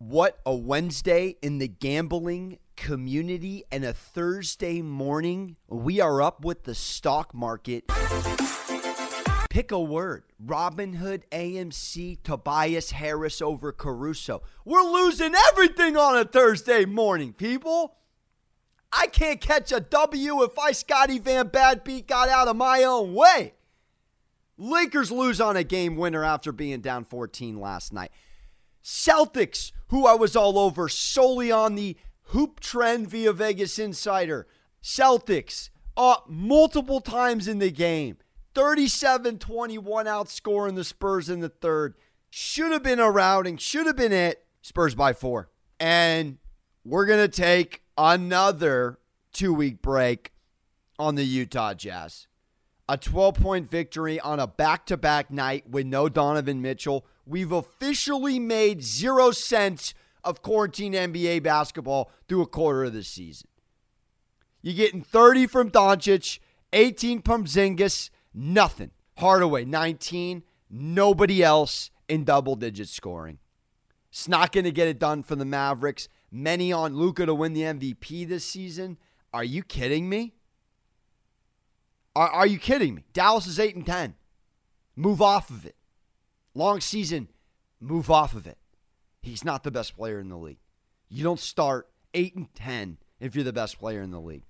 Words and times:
What 0.00 0.38
a 0.46 0.54
Wednesday 0.54 1.34
in 1.42 1.58
the 1.58 1.66
gambling 1.66 2.60
community 2.76 3.64
and 3.72 3.84
a 3.84 3.92
Thursday 3.92 4.80
morning. 4.80 5.56
We 5.66 6.00
are 6.00 6.22
up 6.22 6.44
with 6.44 6.62
the 6.62 6.76
stock 6.76 7.34
market. 7.34 7.90
Pick 9.50 9.72
a 9.72 9.80
word 9.80 10.22
Robinhood, 10.40 11.24
AMC, 11.32 12.22
Tobias 12.22 12.92
Harris 12.92 13.42
over 13.42 13.72
Caruso. 13.72 14.44
We're 14.64 14.84
losing 14.84 15.34
everything 15.50 15.96
on 15.96 16.16
a 16.16 16.24
Thursday 16.24 16.84
morning, 16.84 17.32
people. 17.32 17.96
I 18.92 19.08
can't 19.08 19.40
catch 19.40 19.72
a 19.72 19.80
W 19.80 20.44
if 20.44 20.56
I, 20.56 20.70
Scotty 20.70 21.18
Van 21.18 21.48
Bad 21.48 21.82
Beat, 21.82 22.06
got 22.06 22.28
out 22.28 22.46
of 22.46 22.54
my 22.54 22.84
own 22.84 23.14
way. 23.14 23.54
Lakers 24.56 25.10
lose 25.10 25.40
on 25.40 25.56
a 25.56 25.64
game 25.64 25.96
winner 25.96 26.22
after 26.22 26.52
being 26.52 26.82
down 26.82 27.04
14 27.04 27.58
last 27.58 27.92
night. 27.92 28.12
Celtics, 28.88 29.70
who 29.88 30.06
I 30.06 30.14
was 30.14 30.34
all 30.34 30.58
over 30.58 30.88
solely 30.88 31.52
on 31.52 31.74
the 31.74 31.98
hoop 32.28 32.58
trend 32.58 33.10
via 33.10 33.34
Vegas 33.34 33.78
Insider. 33.78 34.46
Celtics 34.82 35.68
up 35.94 36.24
multiple 36.26 37.02
times 37.02 37.46
in 37.46 37.58
the 37.58 37.70
game. 37.70 38.16
37 38.54 39.38
21 39.38 40.06
outscoring 40.06 40.74
the 40.74 40.84
Spurs 40.84 41.28
in 41.28 41.40
the 41.40 41.50
third. 41.50 41.96
Should 42.30 42.72
have 42.72 42.82
been 42.82 42.98
a 42.98 43.10
routing, 43.10 43.58
should 43.58 43.84
have 43.84 43.96
been 43.96 44.10
it. 44.10 44.46
Spurs 44.62 44.94
by 44.94 45.12
four. 45.12 45.50
And 45.78 46.38
we're 46.82 47.04
going 47.04 47.20
to 47.20 47.28
take 47.28 47.82
another 47.98 49.00
two 49.34 49.52
week 49.52 49.82
break 49.82 50.32
on 50.98 51.14
the 51.14 51.24
Utah 51.24 51.74
Jazz. 51.74 52.26
A 52.88 52.96
12 52.96 53.34
point 53.34 53.70
victory 53.70 54.18
on 54.18 54.40
a 54.40 54.46
back 54.46 54.86
to 54.86 54.96
back 54.96 55.30
night 55.30 55.68
with 55.68 55.84
no 55.84 56.08
Donovan 56.08 56.62
Mitchell. 56.62 57.04
We've 57.28 57.52
officially 57.52 58.38
made 58.38 58.82
zero 58.82 59.32
cents 59.32 59.92
of 60.24 60.40
quarantine 60.40 60.94
NBA 60.94 61.42
basketball 61.42 62.10
through 62.26 62.40
a 62.40 62.46
quarter 62.46 62.84
of 62.84 62.94
the 62.94 63.04
season. 63.04 63.48
You're 64.62 64.74
getting 64.74 65.02
30 65.02 65.46
from 65.46 65.70
Doncic, 65.70 66.38
18 66.72 67.20
from 67.20 67.44
Zingis, 67.44 68.08
nothing. 68.32 68.92
Hardaway, 69.18 69.66
19. 69.66 70.42
Nobody 70.70 71.42
else 71.42 71.90
in 72.08 72.24
double 72.24 72.56
digit 72.56 72.88
scoring. 72.88 73.38
It's 74.10 74.26
not 74.26 74.50
going 74.50 74.64
to 74.64 74.72
get 74.72 74.88
it 74.88 74.98
done 74.98 75.22
for 75.22 75.36
the 75.36 75.44
Mavericks. 75.44 76.08
Many 76.32 76.72
on 76.72 76.96
Luka 76.96 77.26
to 77.26 77.34
win 77.34 77.52
the 77.52 77.62
MVP 77.62 78.26
this 78.26 78.44
season. 78.44 78.96
Are 79.34 79.44
you 79.44 79.62
kidding 79.62 80.08
me? 80.08 80.32
Are, 82.16 82.28
are 82.28 82.46
you 82.46 82.58
kidding 82.58 82.94
me? 82.94 83.04
Dallas 83.12 83.46
is 83.46 83.60
8 83.60 83.76
and 83.76 83.86
10. 83.86 84.14
Move 84.96 85.20
off 85.20 85.50
of 85.50 85.66
it. 85.66 85.76
Long 86.58 86.80
season, 86.80 87.28
move 87.80 88.10
off 88.10 88.34
of 88.34 88.48
it. 88.48 88.58
He's 89.22 89.44
not 89.44 89.62
the 89.62 89.70
best 89.70 89.96
player 89.96 90.18
in 90.18 90.28
the 90.28 90.36
league. 90.36 90.58
You 91.08 91.22
don't 91.22 91.38
start 91.38 91.88
8 92.14 92.34
and 92.34 92.52
10 92.52 92.98
if 93.20 93.36
you're 93.36 93.44
the 93.44 93.52
best 93.52 93.78
player 93.78 94.02
in 94.02 94.10
the 94.10 94.20
league. 94.20 94.42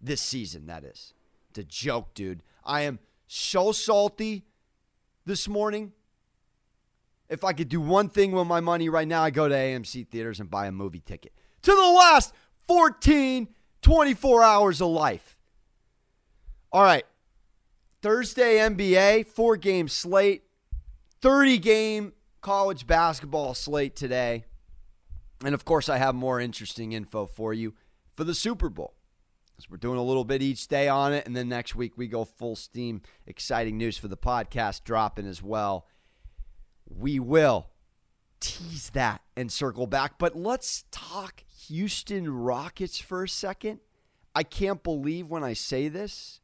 This 0.00 0.20
season, 0.20 0.66
that 0.66 0.82
is. 0.82 1.14
It's 1.50 1.60
a 1.60 1.62
joke, 1.62 2.12
dude. 2.14 2.42
I 2.64 2.80
am 2.80 2.98
so 3.28 3.70
salty 3.70 4.46
this 5.24 5.46
morning. 5.46 5.92
If 7.28 7.44
I 7.44 7.52
could 7.52 7.68
do 7.68 7.80
one 7.80 8.08
thing 8.08 8.32
with 8.32 8.48
my 8.48 8.58
money 8.58 8.88
right 8.88 9.06
now, 9.06 9.22
I 9.22 9.30
go 9.30 9.46
to 9.46 9.54
AMC 9.54 10.08
theaters 10.08 10.40
and 10.40 10.50
buy 10.50 10.66
a 10.66 10.72
movie 10.72 11.04
ticket 11.06 11.32
to 11.62 11.70
the 11.70 11.76
last 11.76 12.34
14, 12.66 13.46
24 13.80 14.42
hours 14.42 14.80
of 14.80 14.88
life. 14.88 15.38
All 16.72 16.82
right. 16.82 17.04
Thursday 18.02 18.56
NBA, 18.56 19.28
four 19.28 19.56
game 19.56 19.86
slate, 19.86 20.42
30 21.22 21.58
game 21.58 22.12
college 22.40 22.86
basketball 22.86 23.54
slate 23.54 23.96
today. 23.96 24.44
And 25.44 25.54
of 25.54 25.64
course, 25.64 25.88
I 25.88 25.98
have 25.98 26.14
more 26.14 26.40
interesting 26.40 26.92
info 26.92 27.26
for 27.26 27.54
you 27.54 27.74
for 28.14 28.24
the 28.24 28.34
Super 28.34 28.68
Bowl. 28.68 28.94
So 29.58 29.68
we're 29.70 29.76
doing 29.76 29.98
a 29.98 30.02
little 30.02 30.24
bit 30.24 30.42
each 30.42 30.66
day 30.66 30.88
on 30.88 31.12
it. 31.12 31.26
And 31.26 31.36
then 31.36 31.48
next 31.48 31.76
week, 31.76 31.92
we 31.96 32.08
go 32.08 32.24
full 32.24 32.56
steam. 32.56 33.02
Exciting 33.26 33.78
news 33.78 33.96
for 33.96 34.08
the 34.08 34.16
podcast 34.16 34.82
dropping 34.82 35.26
as 35.26 35.42
well. 35.42 35.86
We 36.88 37.20
will 37.20 37.68
tease 38.40 38.90
that 38.90 39.22
and 39.36 39.50
circle 39.50 39.86
back. 39.86 40.18
But 40.18 40.36
let's 40.36 40.84
talk 40.90 41.44
Houston 41.68 42.28
Rockets 42.28 42.98
for 42.98 43.22
a 43.22 43.28
second. 43.28 43.78
I 44.34 44.42
can't 44.42 44.82
believe 44.82 45.28
when 45.28 45.44
I 45.44 45.52
say 45.52 45.88
this, 45.88 46.40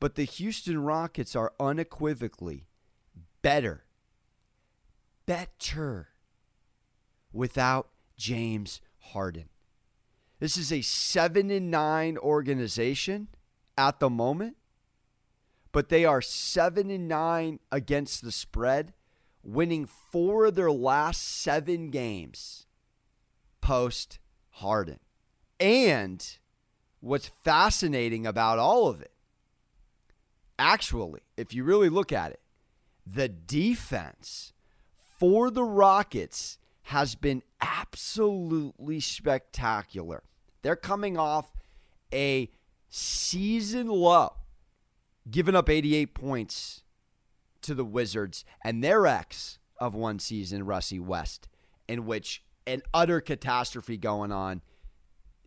but 0.00 0.14
the 0.14 0.24
Houston 0.24 0.82
Rockets 0.82 1.36
are 1.36 1.52
unequivocally 1.60 2.66
better, 3.42 3.84
better 5.32 6.08
without 7.32 7.88
James 8.18 8.82
Harden. 8.98 9.48
This 10.40 10.58
is 10.58 10.70
a 10.70 10.82
7 10.82 11.50
and 11.50 11.70
9 11.70 12.18
organization 12.18 13.28
at 13.78 13.98
the 13.98 14.10
moment, 14.10 14.58
but 15.72 15.88
they 15.88 16.04
are 16.04 16.20
7 16.20 16.90
and 16.90 17.08
9 17.08 17.60
against 17.70 18.22
the 18.22 18.30
spread, 18.30 18.92
winning 19.42 19.86
4 19.86 20.46
of 20.46 20.54
their 20.54 20.70
last 20.70 21.22
7 21.22 21.88
games 21.88 22.66
post 23.62 24.18
Harden. 24.50 24.98
And 25.58 26.22
what's 27.00 27.30
fascinating 27.42 28.26
about 28.26 28.58
all 28.58 28.86
of 28.86 29.00
it, 29.00 29.12
actually, 30.58 31.22
if 31.38 31.54
you 31.54 31.64
really 31.64 31.88
look 31.88 32.12
at 32.12 32.32
it, 32.32 32.40
the 33.06 33.30
defense 33.30 34.52
for 35.22 35.52
the 35.52 35.62
Rockets 35.62 36.58
has 36.82 37.14
been 37.14 37.44
absolutely 37.60 38.98
spectacular. 38.98 40.24
They're 40.62 40.74
coming 40.74 41.16
off 41.16 41.52
a 42.12 42.50
season 42.88 43.86
low, 43.86 44.32
giving 45.30 45.54
up 45.54 45.70
88 45.70 46.12
points 46.12 46.82
to 47.60 47.72
the 47.72 47.84
Wizards 47.84 48.44
and 48.64 48.82
their 48.82 49.06
ex 49.06 49.60
of 49.78 49.94
one 49.94 50.18
season, 50.18 50.66
Russie 50.66 50.98
West, 50.98 51.46
in 51.86 52.04
which 52.04 52.42
an 52.66 52.82
utter 52.92 53.20
catastrophe 53.20 53.96
going 53.96 54.32
on 54.32 54.60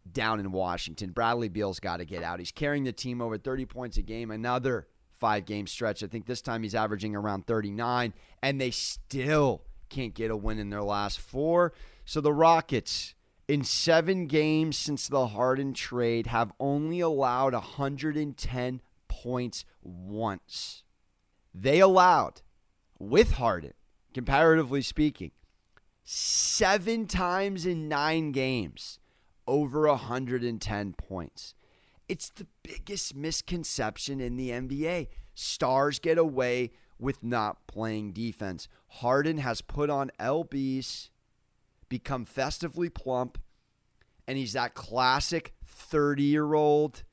down 0.09 0.39
in 0.39 0.53
Washington. 0.53 1.09
Bradley 1.09 1.49
Beal's 1.49 1.81
got 1.81 1.97
to 1.97 2.05
get 2.05 2.23
out. 2.23 2.39
He's 2.39 2.53
carrying 2.53 2.85
the 2.85 2.93
team 2.93 3.21
over 3.21 3.37
30 3.37 3.65
points 3.65 3.97
a 3.97 4.01
game. 4.01 4.31
Another 4.31 4.87
five 5.19 5.45
game 5.45 5.67
stretch. 5.67 6.03
I 6.03 6.07
think 6.07 6.25
this 6.25 6.41
time 6.41 6.63
he's 6.63 6.75
averaging 6.75 7.15
around 7.15 7.47
39, 7.47 8.13
and 8.41 8.61
they 8.61 8.71
still 8.71 9.61
can't 9.89 10.13
get 10.13 10.31
a 10.31 10.35
win 10.35 10.59
in 10.59 10.69
their 10.69 10.83
last 10.83 11.19
four. 11.19 11.73
So 12.05 12.21
the 12.21 12.33
Rockets, 12.33 13.15
in 13.47 13.63
seven 13.63 14.27
games 14.27 14.77
since 14.77 15.07
the 15.07 15.27
Harden 15.27 15.73
trade, 15.73 16.27
have 16.27 16.51
only 16.59 16.99
allowed 16.99 17.53
110 17.53 18.81
points 19.07 19.65
once. 19.81 20.83
They 21.53 21.79
allowed, 21.79 22.41
with 22.99 23.33
Harden, 23.33 23.73
comparatively 24.13 24.81
speaking, 24.81 25.31
seven 26.03 27.07
times 27.07 27.65
in 27.65 27.87
nine 27.87 28.31
games 28.31 28.99
over 29.47 29.87
110 29.87 30.93
points. 30.93 31.55
It's 32.07 32.29
the 32.29 32.47
biggest 32.63 33.15
misconception 33.15 34.21
in 34.21 34.37
the 34.37 34.49
NBA. 34.49 35.07
Stars 35.33 35.99
get 35.99 36.17
away 36.17 36.71
with 36.99 37.23
not 37.23 37.67
playing 37.67 38.13
defense. 38.13 38.67
Harden 38.87 39.37
has 39.39 39.61
put 39.61 39.89
on 39.89 40.11
LBs, 40.19 41.09
become 41.89 42.25
festively 42.25 42.89
plump, 42.89 43.37
and 44.27 44.37
he's 44.37 44.53
that 44.53 44.75
classic 44.75 45.53
30 45.65 46.23
year 46.23 46.53
old 46.53 47.03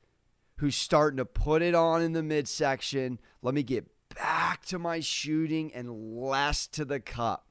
who's 0.57 0.75
starting 0.75 1.17
to 1.17 1.25
put 1.25 1.61
it 1.61 1.75
on 1.75 2.01
in 2.01 2.13
the 2.13 2.23
midsection. 2.23 3.19
Let 3.41 3.53
me 3.53 3.63
get 3.63 3.87
back 4.15 4.65
to 4.67 4.79
my 4.79 4.99
shooting 4.99 5.73
and 5.73 6.15
less 6.15 6.67
to 6.67 6.85
the 6.85 6.99
cup. 6.99 7.47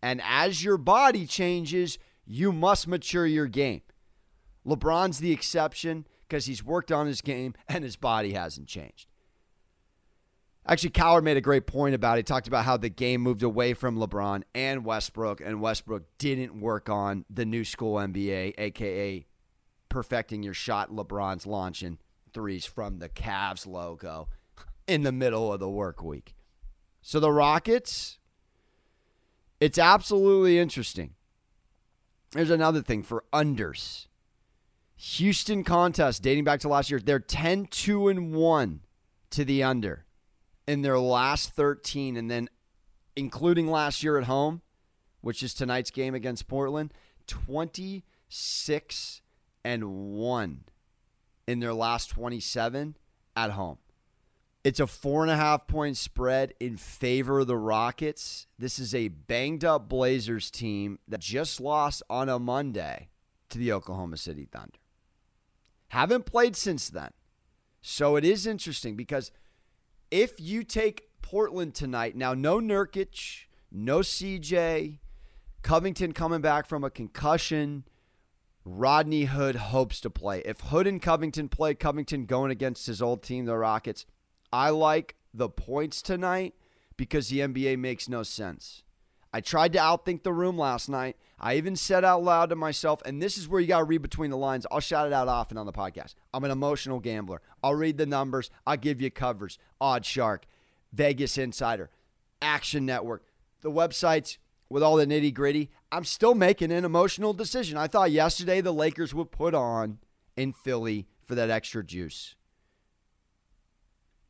And 0.00 0.22
as 0.24 0.62
your 0.62 0.78
body 0.78 1.26
changes, 1.26 1.98
you 2.24 2.52
must 2.52 2.86
mature 2.86 3.26
your 3.26 3.48
game. 3.48 3.82
LeBron's 4.64 5.18
the 5.18 5.32
exception 5.32 6.06
because 6.28 6.46
he's 6.46 6.62
worked 6.62 6.92
on 6.92 7.06
his 7.06 7.20
game 7.20 7.54
and 7.68 7.84
his 7.84 7.96
body 7.96 8.32
hasn't 8.32 8.68
changed. 8.68 9.08
Actually, 10.66 10.90
Cowherd 10.90 11.24
made 11.24 11.38
a 11.38 11.42
great 11.42 11.66
point 11.66 11.94
about 11.94 12.18
it. 12.18 12.20
He 12.20 12.22
talked 12.24 12.46
about 12.46 12.66
how 12.66 12.76
the 12.76 12.90
game 12.90 13.22
moved 13.22 13.42
away 13.42 13.72
from 13.72 13.96
LeBron 13.96 14.42
and 14.54 14.84
Westbrook, 14.84 15.40
and 15.40 15.62
Westbrook 15.62 16.02
didn't 16.18 16.60
work 16.60 16.90
on 16.90 17.24
the 17.30 17.46
new 17.46 17.64
school 17.64 17.96
NBA, 17.96 18.54
aka 18.58 19.24
perfecting 19.88 20.42
your 20.42 20.52
shot. 20.52 20.90
LeBron's 20.90 21.46
launching 21.46 21.96
threes 22.34 22.66
from 22.66 22.98
the 22.98 23.08
Cavs 23.08 23.66
logo 23.66 24.28
in 24.86 25.04
the 25.04 25.12
middle 25.12 25.50
of 25.50 25.60
the 25.60 25.70
work 25.70 26.02
week. 26.02 26.34
So 27.00 27.18
the 27.18 27.32
Rockets, 27.32 28.18
it's 29.60 29.78
absolutely 29.78 30.58
interesting. 30.58 31.14
There's 32.32 32.50
another 32.50 32.82
thing 32.82 33.02
for 33.02 33.24
unders. 33.32 34.07
Houston 34.98 35.64
contest 35.64 36.22
dating 36.22 36.44
back 36.44 36.60
to 36.60 36.68
last 36.68 36.90
year, 36.90 37.00
they're 37.00 37.18
10 37.18 37.66
2 37.66 38.08
and 38.08 38.32
1 38.32 38.80
to 39.30 39.44
the 39.44 39.62
under 39.62 40.04
in 40.66 40.82
their 40.82 40.98
last 40.98 41.52
13 41.52 42.16
and 42.16 42.30
then 42.30 42.48
including 43.16 43.68
last 43.68 44.02
year 44.02 44.18
at 44.18 44.24
home 44.24 44.62
which 45.20 45.42
is 45.42 45.54
tonight's 45.54 45.90
game 45.90 46.14
against 46.14 46.48
Portland, 46.48 46.92
26 47.26 49.22
and 49.64 49.84
1 49.84 50.64
in 51.46 51.60
their 51.60 51.74
last 51.74 52.10
27 52.10 52.96
at 53.36 53.50
home. 53.50 53.78
It's 54.64 54.80
a 54.80 54.86
four 54.86 55.22
and 55.22 55.30
a 55.30 55.36
half 55.36 55.66
point 55.66 55.96
spread 55.96 56.52
in 56.60 56.76
favor 56.76 57.40
of 57.40 57.46
the 57.46 57.56
Rockets. 57.56 58.46
This 58.58 58.78
is 58.78 58.94
a 58.94 59.08
banged 59.08 59.64
up 59.64 59.88
Blazers 59.88 60.50
team 60.50 60.98
that 61.08 61.20
just 61.20 61.60
lost 61.60 62.02
on 62.10 62.28
a 62.28 62.38
Monday 62.38 63.08
to 63.50 63.58
the 63.58 63.72
Oklahoma 63.72 64.16
City 64.16 64.46
Thunder. 64.50 64.77
Haven't 65.88 66.26
played 66.26 66.56
since 66.56 66.88
then. 66.88 67.10
So 67.80 68.16
it 68.16 68.24
is 68.24 68.46
interesting 68.46 68.96
because 68.96 69.30
if 70.10 70.40
you 70.40 70.62
take 70.62 71.08
Portland 71.22 71.74
tonight, 71.74 72.16
now 72.16 72.34
no 72.34 72.58
Nurkic, 72.58 73.44
no 73.70 74.00
CJ, 74.00 74.98
Covington 75.62 76.12
coming 76.12 76.40
back 76.40 76.66
from 76.66 76.84
a 76.84 76.90
concussion. 76.90 77.84
Rodney 78.64 79.24
Hood 79.24 79.56
hopes 79.56 80.00
to 80.00 80.10
play. 80.10 80.42
If 80.44 80.60
Hood 80.60 80.86
and 80.86 81.00
Covington 81.00 81.48
play, 81.48 81.74
Covington 81.74 82.26
going 82.26 82.50
against 82.50 82.86
his 82.86 83.00
old 83.00 83.22
team, 83.22 83.46
the 83.46 83.56
Rockets, 83.56 84.04
I 84.52 84.70
like 84.70 85.16
the 85.32 85.48
points 85.48 86.02
tonight 86.02 86.54
because 86.96 87.28
the 87.28 87.40
NBA 87.40 87.78
makes 87.78 88.08
no 88.08 88.22
sense. 88.22 88.82
I 89.32 89.40
tried 89.40 89.72
to 89.74 89.78
outthink 89.78 90.22
the 90.22 90.32
room 90.32 90.56
last 90.56 90.88
night. 90.88 91.16
I 91.38 91.56
even 91.56 91.76
said 91.76 92.04
out 92.04 92.22
loud 92.22 92.48
to 92.50 92.56
myself, 92.56 93.02
and 93.04 93.22
this 93.22 93.36
is 93.36 93.46
where 93.46 93.60
you 93.60 93.66
got 93.66 93.78
to 93.78 93.84
read 93.84 94.02
between 94.02 94.30
the 94.30 94.36
lines. 94.36 94.66
I'll 94.70 94.80
shout 94.80 95.06
it 95.06 95.12
out 95.12 95.28
often 95.28 95.58
on 95.58 95.66
the 95.66 95.72
podcast. 95.72 96.14
I'm 96.32 96.44
an 96.44 96.50
emotional 96.50 96.98
gambler. 96.98 97.42
I'll 97.62 97.74
read 97.74 97.98
the 97.98 98.06
numbers. 98.06 98.50
I'll 98.66 98.76
give 98.76 99.00
you 99.00 99.10
covers. 99.10 99.58
OddsShark, 99.80 100.44
Vegas 100.92 101.36
Insider, 101.36 101.90
Action 102.40 102.86
Network, 102.86 103.24
the 103.60 103.70
websites 103.70 104.38
with 104.70 104.82
all 104.82 104.96
the 104.96 105.06
nitty 105.06 105.32
gritty. 105.34 105.70
I'm 105.92 106.04
still 106.04 106.34
making 106.34 106.72
an 106.72 106.84
emotional 106.84 107.32
decision. 107.32 107.76
I 107.76 107.86
thought 107.86 108.10
yesterday 108.10 108.60
the 108.60 108.72
Lakers 108.72 109.14
would 109.14 109.30
put 109.30 109.54
on 109.54 109.98
in 110.36 110.52
Philly 110.52 111.06
for 111.24 111.34
that 111.34 111.50
extra 111.50 111.84
juice. 111.84 112.34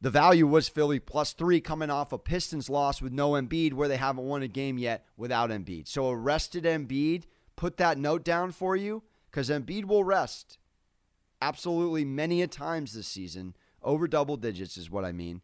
The 0.00 0.10
value 0.10 0.46
was 0.46 0.68
Philly 0.68 1.00
plus 1.00 1.32
three 1.32 1.60
coming 1.60 1.90
off 1.90 2.12
a 2.12 2.18
Pistons 2.18 2.70
loss 2.70 3.02
with 3.02 3.12
no 3.12 3.32
Embiid, 3.32 3.72
where 3.72 3.88
they 3.88 3.96
haven't 3.96 4.24
won 4.24 4.42
a 4.42 4.48
game 4.48 4.78
yet 4.78 5.04
without 5.16 5.50
Embiid. 5.50 5.88
So 5.88 6.10
arrested 6.10 6.64
Embiid, 6.64 7.24
put 7.56 7.78
that 7.78 7.98
note 7.98 8.24
down 8.24 8.52
for 8.52 8.76
you 8.76 9.02
because 9.30 9.50
Embiid 9.50 9.86
will 9.86 10.04
rest 10.04 10.58
absolutely 11.42 12.04
many 12.04 12.42
a 12.42 12.46
times 12.46 12.92
this 12.92 13.08
season. 13.08 13.56
Over 13.82 14.06
double 14.06 14.36
digits 14.36 14.76
is 14.76 14.90
what 14.90 15.04
I 15.04 15.12
mean. 15.12 15.42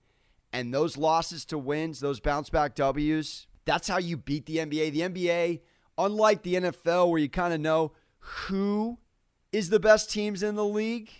And 0.53 0.73
those 0.73 0.97
losses 0.97 1.45
to 1.47 1.59
wins, 1.59 1.99
those 1.99 2.21
bounce 2.21 2.49
back 2.49 2.77
W's, 2.77 3.49
that's 3.65 3.89
how 3.89 3.99
you 3.99 4.17
beat 4.17 4.47
the 4.47 4.59
NBA. 4.59 4.93
The 4.93 5.01
NBA, 5.01 5.61
unlike 5.99 6.43
the 6.43 6.55
NFL, 6.55 7.11
where 7.11 7.19
you 7.19 7.29
kind 7.29 7.55
of 7.55 7.61
know 7.61 7.93
who 8.19 8.99
is 9.53 9.71
the 9.71 9.81
best 9.81 10.11
teams 10.11 10.43
in 10.43 10.55
the 10.55 10.65
league. 10.65 11.11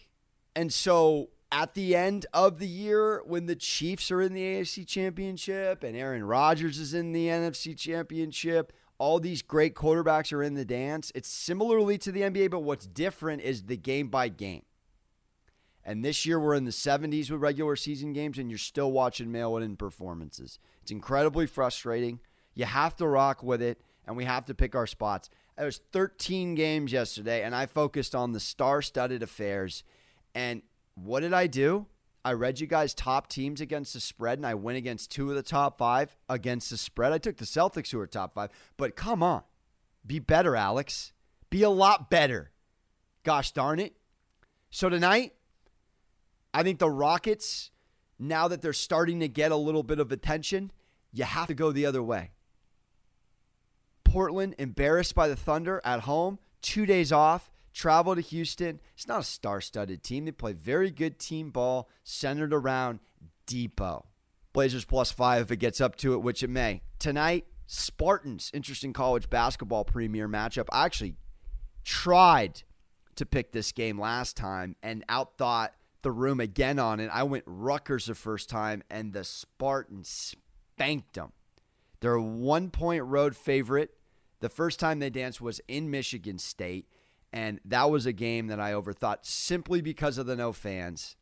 And 0.55 0.73
so 0.73 1.31
at 1.55 1.75
the 1.75 1.95
end 1.95 2.27
of 2.35 2.59
the 2.59 2.67
year 2.67 3.23
when 3.25 3.47
the 3.47 3.55
Chiefs 3.55 4.11
are 4.11 4.21
in 4.21 4.35
the 4.35 4.43
AFC 4.43 4.85
Championship 4.85 5.85
and 5.85 5.97
Aaron 5.97 6.25
Rodgers 6.25 6.81
is 6.81 6.95
in 6.95 7.13
the 7.13 7.29
NFC 7.29 7.79
Championship, 7.79 8.73
all 8.99 9.21
these 9.21 9.41
great 9.41 9.77
quarterbacks 9.77 10.33
are 10.33 10.43
in 10.43 10.55
the 10.55 10.65
dance. 10.65 11.13
It's 11.15 11.29
similarly 11.29 11.97
to 11.99 12.11
the 12.11 12.23
NBA, 12.23 12.51
but 12.51 12.65
what's 12.65 12.89
different 12.89 13.43
is 13.43 13.63
the 13.63 13.77
game 13.77 14.09
by 14.09 14.31
game. 14.31 14.63
And 15.85 16.05
this 16.05 16.27
year 16.27 16.41
we're 16.41 16.55
in 16.55 16.65
the 16.65 16.73
70s 16.73 17.31
with 17.31 17.41
regular 17.41 17.77
season 17.77 18.13
games, 18.13 18.37
and 18.39 18.51
you're 18.51 18.59
still 18.59 18.91
watching 18.91 19.31
mail 19.31 19.57
in 19.57 19.77
performances. 19.77 20.59
It's 20.83 20.91
incredibly 20.91 21.47
frustrating. 21.47 22.19
You 22.55 22.65
have 22.65 22.97
to 22.97 23.07
rock 23.07 23.45
with 23.45 23.63
it, 23.63 23.81
and 24.09 24.17
we 24.17 24.25
have 24.25 24.45
to 24.47 24.55
pick 24.55 24.75
our 24.75 24.89
spots. 24.89 25.31
There 25.57 25.67
was 25.67 25.81
13 25.93 26.57
games 26.57 26.91
yesterday, 26.91 27.45
and 27.45 27.55
I 27.55 27.67
focused 27.67 28.17
on 28.17 28.33
the 28.33 28.41
star-studded 28.41 29.23
affairs. 29.23 29.85
And 30.35 30.63
what 30.95 31.21
did 31.21 31.33
I 31.33 31.47
do? 31.47 31.87
I 32.25 32.33
read 32.33 32.59
you 32.59 32.67
guys 32.67 32.95
top 32.95 33.29
teams 33.29 33.61
against 33.61 33.93
the 33.93 34.01
spread, 34.01 34.39
and 34.39 34.47
I 34.47 34.55
went 34.55 34.79
against 34.79 35.11
two 35.11 35.29
of 35.29 35.37
the 35.37 35.43
top 35.43 35.77
five 35.77 36.17
against 36.29 36.71
the 36.71 36.79
spread. 36.79 37.13
I 37.13 37.19
took 37.19 37.37
the 37.37 37.45
Celtics, 37.45 37.91
who 37.91 38.01
are 38.01 38.07
top 38.07 38.35
five, 38.35 38.51
but 38.77 38.97
come 38.97 39.23
on, 39.23 39.43
be 40.07 40.19
better, 40.19 40.57
Alex. 40.57 41.13
Be 41.51 41.63
a 41.63 41.71
lot 41.71 42.11
better. 42.11 42.51
Gosh 43.25 43.53
darn 43.53 43.79
it. 43.79 43.95
So 44.71 44.89
tonight, 44.89 45.35
I 46.53 46.63
think 46.63 46.79
the 46.79 46.91
Rockets, 46.91 47.71
now 48.19 48.49
that 48.49 48.63
they're 48.63 48.73
starting 48.73 49.21
to 49.21 49.29
get 49.29 49.53
a 49.53 49.57
little 49.57 49.83
bit 49.83 49.99
of 49.99 50.11
attention, 50.11 50.73
you 51.13 51.25
have 51.25 51.49
to 51.49 51.55
go 51.55 51.73
the 51.73 51.87
other 51.87 52.03
way. 52.03 52.31
Portland 54.03 54.55
embarrassed 54.59 55.15
by 55.15 55.29
the 55.29 55.37
Thunder 55.37 55.81
at 55.85 56.01
home, 56.01 56.39
two 56.63 56.87
days 56.87 57.13
off 57.13 57.51
travel 57.75 58.15
to 58.15 58.21
Houston. 58.21 58.81
It's 58.95 59.09
not 59.09 59.21
a 59.21 59.25
star 59.25 59.61
studded 59.61 60.03
team. 60.03 60.25
They 60.25 60.33
play 60.33 60.53
very 60.53 60.91
good 60.91 61.19
team 61.19 61.51
ball 61.51 61.91
centered 62.05 62.55
around 62.55 63.01
Depot. 63.47 64.07
Blazers 64.53 64.85
plus 64.85 65.11
five 65.11 65.43
if 65.43 65.51
it 65.51 65.57
gets 65.57 65.81
up 65.81 65.97
to 65.97 66.15
it, 66.15 66.23
which 66.23 66.43
it 66.43 66.49
may. 66.49 66.83
Tonight, 66.99 67.47
Spartans, 67.67 68.51
interesting 68.55 68.93
college 68.93 69.29
basketball 69.29 69.85
premier 69.85 70.29
matchup. 70.29 70.67
I 70.71 70.85
actually 70.85 71.17
tried 71.83 72.63
to 73.17 73.27
pick 73.27 73.53
this 73.53 73.73
game 73.73 74.01
last 74.01 74.37
time 74.37 74.77
and 74.83 75.05
outthought 75.09 75.71
the 76.03 76.13
room 76.13 76.39
again 76.41 76.79
on 76.79 77.01
it. 77.01 77.11
I 77.13 77.25
went 77.25 77.45
Rutgers 77.47 78.07
the 78.07 78.15
first 78.15 78.49
time, 78.49 78.83
and 78.91 79.13
the 79.13 79.25
Spartans 79.25 80.37
spanked 80.77 81.15
them. 81.15 81.33
They're 82.01 82.15
a 82.15 82.23
one 82.23 82.71
point 82.71 83.03
road 83.05 83.35
favorite. 83.35 83.91
The 84.41 84.49
first 84.49 84.79
time 84.79 84.99
they 84.99 85.11
danced 85.11 85.41
was 85.41 85.61
in 85.67 85.91
Michigan 85.91 86.39
State. 86.39 86.87
And 87.35 87.59
that 87.65 87.91
was 87.91 88.07
a 88.07 88.13
game 88.13 88.47
that 88.47 88.61
I 88.61 88.73
overthought 88.73 89.19
simply 89.23 89.81
because 89.81 90.19
of 90.19 90.27
the 90.27 90.37
no 90.37 90.53
fans 90.53 91.17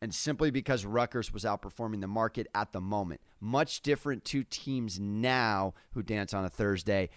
and 0.00 0.14
simply 0.14 0.50
because 0.50 0.86
Rutgers 0.86 1.30
was 1.30 1.44
outperforming 1.44 2.00
the 2.00 2.08
market 2.08 2.46
at 2.54 2.72
the 2.72 2.80
moment. 2.80 3.20
Much 3.38 3.82
different 3.82 4.24
two 4.24 4.44
teams 4.44 4.98
now 4.98 5.74
who 5.92 6.02
dance 6.02 6.32
on 6.32 6.46
a 6.46 6.48
Thursday, 6.48 7.10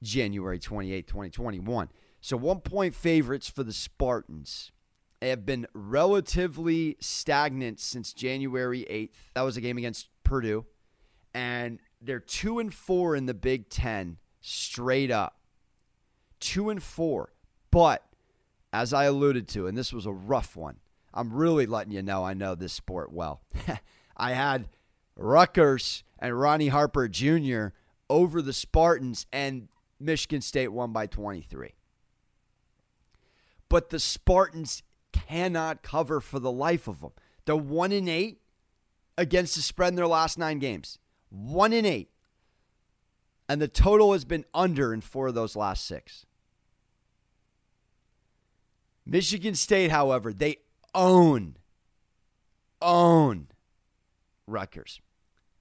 January 0.00 0.60
28, 0.60 1.08
2021. 1.08 1.88
So, 2.20 2.36
one 2.36 2.60
point 2.60 2.94
favorites 2.94 3.48
for 3.48 3.64
the 3.64 3.72
Spartans 3.72 4.70
They 5.20 5.30
have 5.30 5.44
been 5.44 5.66
relatively 5.72 6.96
stagnant 7.00 7.80
since 7.80 8.12
January 8.12 8.86
8th. 8.88 9.32
That 9.34 9.42
was 9.42 9.56
a 9.56 9.60
game 9.60 9.76
against 9.76 10.08
Purdue. 10.22 10.66
And 11.34 11.80
they're 12.00 12.20
2 12.20 12.60
and 12.60 12.72
4 12.72 13.16
in 13.16 13.26
the 13.26 13.34
Big 13.34 13.68
10 13.70 14.18
straight 14.40 15.10
up. 15.10 15.40
2 16.38 16.70
and 16.70 16.80
4. 16.80 17.32
But 17.70 18.04
as 18.72 18.92
I 18.92 19.04
alluded 19.04 19.48
to, 19.48 19.66
and 19.66 19.76
this 19.76 19.92
was 19.92 20.06
a 20.06 20.12
rough 20.12 20.56
one, 20.56 20.76
I'm 21.12 21.32
really 21.32 21.66
letting 21.66 21.92
you 21.92 22.02
know 22.02 22.24
I 22.24 22.34
know 22.34 22.54
this 22.54 22.72
sport 22.72 23.12
well. 23.12 23.42
I 24.16 24.32
had 24.32 24.68
Rutgers 25.16 26.04
and 26.18 26.38
Ronnie 26.38 26.68
Harper 26.68 27.08
Jr. 27.08 27.68
over 28.10 28.42
the 28.42 28.52
Spartans, 28.52 29.26
and 29.32 29.68
Michigan 29.98 30.40
State 30.40 30.68
won 30.68 30.92
by 30.92 31.06
23. 31.06 31.74
But 33.68 33.90
the 33.90 33.98
Spartans 33.98 34.82
cannot 35.12 35.82
cover 35.82 36.20
for 36.20 36.38
the 36.38 36.52
life 36.52 36.88
of 36.88 37.00
them. 37.00 37.12
They're 37.44 37.56
one 37.56 37.92
in 37.92 38.08
eight 38.08 38.40
against 39.16 39.56
the 39.56 39.62
spread 39.62 39.88
in 39.88 39.96
their 39.96 40.06
last 40.06 40.38
nine 40.38 40.58
games. 40.58 40.98
One 41.30 41.72
in 41.72 41.84
eight. 41.84 42.10
And 43.48 43.60
the 43.60 43.68
total 43.68 44.12
has 44.12 44.24
been 44.24 44.44
under 44.52 44.92
in 44.92 45.00
four 45.00 45.28
of 45.28 45.34
those 45.34 45.56
last 45.56 45.86
six. 45.86 46.26
Michigan 49.10 49.54
State, 49.54 49.90
however, 49.90 50.34
they 50.34 50.58
own, 50.94 51.56
own 52.82 53.48
Rutgers. 54.46 55.00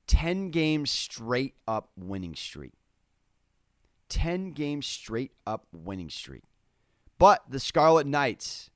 10 0.08 0.50
games 0.52 0.92
straight 0.92 1.56
up 1.66 1.90
winning 1.98 2.36
streak. 2.36 2.74
10 4.10 4.52
games 4.52 4.86
straight 4.86 5.32
up 5.46 5.66
winning 5.72 6.10
streak. 6.10 6.44
But 7.18 7.44
the 7.50 7.60
Scarlet 7.60 8.06
Knights 8.06 8.70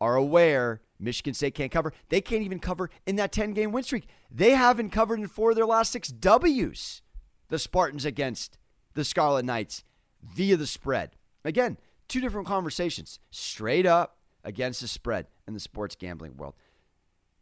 are 0.00 0.16
aware 0.16 0.80
Michigan 0.98 1.34
State 1.34 1.54
can't 1.54 1.72
cover. 1.72 1.92
They 2.08 2.20
can't 2.20 2.42
even 2.42 2.58
cover 2.58 2.90
in 3.06 3.16
that 3.16 3.32
10 3.32 3.52
game 3.52 3.70
win 3.70 3.84
streak. 3.84 4.06
They 4.30 4.50
haven't 4.50 4.90
covered 4.90 5.20
in 5.20 5.28
four 5.28 5.50
of 5.50 5.56
their 5.56 5.66
last 5.66 5.92
six 5.92 6.08
W's. 6.08 7.02
The 7.48 7.58
Spartans 7.60 8.04
against 8.04 8.58
the 8.94 9.04
Scarlet 9.04 9.44
Knights 9.44 9.84
via 10.22 10.56
the 10.56 10.66
spread. 10.66 11.16
Again, 11.44 11.76
Two 12.08 12.20
different 12.20 12.46
conversations, 12.46 13.18
straight 13.30 13.86
up 13.86 14.18
against 14.44 14.80
the 14.80 14.88
spread 14.88 15.26
in 15.46 15.54
the 15.54 15.60
sports 15.60 15.96
gambling 15.96 16.36
world. 16.36 16.54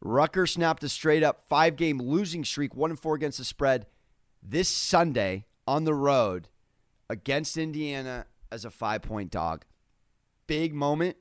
Rutgers 0.01 0.53
snapped 0.53 0.83
a 0.83 0.89
straight 0.89 1.23
up 1.23 1.43
five 1.49 1.77
game 1.77 1.99
losing 1.99 2.45
streak, 2.45 2.75
one 2.75 2.91
and 2.91 2.99
four 2.99 3.15
against 3.15 3.39
the 3.39 3.45
spread 3.45 3.87
this 4.43 4.69
Sunday 4.69 5.47
on 5.67 5.85
the 5.85 5.95
road 5.95 6.49
against 7.09 7.57
Indiana 7.57 8.27
as 8.51 8.65
a 8.65 8.71
five 8.71 9.03
point 9.03 9.31
dog. 9.31 9.65
Big 10.47 10.75
moment 10.75 11.17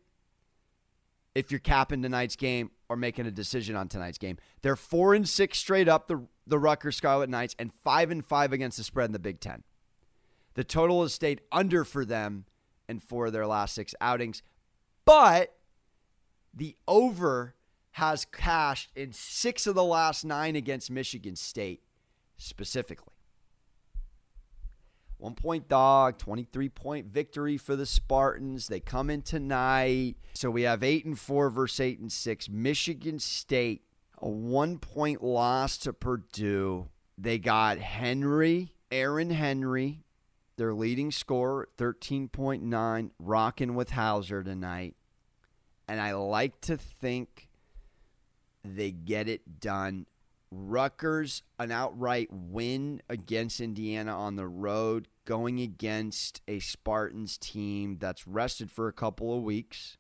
if 1.36 1.52
you're 1.52 1.60
capping 1.60 2.02
tonight's 2.02 2.36
game 2.36 2.72
or 2.90 2.96
making 2.96 3.26
a 3.26 3.32
decision 3.32 3.76
on 3.76 3.88
tonight's 3.88 4.18
game. 4.18 4.38
They're 4.62 4.76
four 4.76 5.14
and 5.14 5.28
six 5.28 5.58
straight 5.58 5.88
up, 5.88 6.08
the, 6.08 6.26
the 6.46 6.60
Rutgers 6.60 6.98
Scarlet 6.98 7.30
Knights, 7.30 7.56
and 7.58 7.72
five 7.74 8.12
and 8.12 8.26
five 8.26 8.52
against 8.52 8.78
the 8.78 8.84
spread 8.84 9.06
in 9.06 9.14
the 9.14 9.20
Big 9.20 9.40
Ten. 9.40 9.64
The 10.56 10.64
total 10.64 11.04
has 11.04 11.14
stayed 11.14 11.42
under 11.52 11.86
for 11.86 12.04
them 12.04 12.46
in 12.92 13.00
four 13.00 13.28
of 13.28 13.34
their 13.34 13.48
last 13.48 13.74
six 13.74 13.96
outings. 14.00 14.44
But 15.06 15.56
the 16.54 16.76
over 16.88 17.56
has 17.92 18.26
cashed 18.26 18.92
in 18.96 19.14
six 19.14 19.66
of 19.66 19.76
the 19.76 19.84
last 19.84 20.24
nine 20.24 20.56
against 20.56 20.92
Michigan 20.92 21.36
State 21.36 21.82
specifically. 22.38 23.14
One 25.18 25.36
point 25.36 25.68
dog, 25.68 26.18
23 26.18 26.70
point 26.70 27.06
victory 27.08 27.58
for 27.58 27.76
the 27.76 27.86
Spartans. 27.86 28.68
They 28.68 28.80
come 28.80 29.12
in 29.12 29.22
tonight. 29.22 30.16
So 30.34 30.50
we 30.50 30.64
have 30.64 30.84
eight 30.84 31.06
and 31.06 31.18
four 31.18 31.52
versus 31.52 31.80
eight 31.80 32.00
and 32.00 32.12
six. 32.12 32.50
Michigan 32.50 33.20
State, 33.20 33.84
a 34.18 34.28
one 34.28 34.80
point 34.80 35.24
loss 35.24 35.78
to 35.80 35.94
Purdue. 35.94 36.90
They 37.20 37.38
got 37.38 37.78
Henry, 37.78 38.74
Aaron 38.90 39.30
Henry, 39.30 40.00
their 40.62 40.76
leading 40.76 41.10
scorer, 41.10 41.68
13.9, 41.80 43.10
rocking 43.18 43.74
with 43.74 43.90
Hauser 43.90 44.44
tonight. 44.44 44.96
And 45.88 46.00
I 46.00 46.14
like 46.14 46.62
to 46.62 46.78
think 46.78 47.50
they 48.64 48.92
get 48.92 49.28
it 49.28 49.60
done. 49.60 50.06
Rutgers, 50.52 51.42
an 51.58 51.72
outright 51.72 52.28
win 52.32 53.02
against 53.10 53.60
Indiana 53.60 54.16
on 54.16 54.36
the 54.36 54.48
road, 54.48 55.08
going 55.26 55.60
against 55.60 56.42
a 56.48 56.60
Spartans 56.60 57.40
team 57.40 57.98
that's 58.00 58.28
rested 58.28 58.70
for 58.70 58.88
a 58.88 58.94
couple 58.94 59.36
of 59.36 59.42
weeks. 59.42 59.98